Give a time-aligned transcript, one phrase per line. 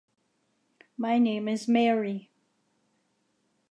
[0.97, 2.31] My name is Mary.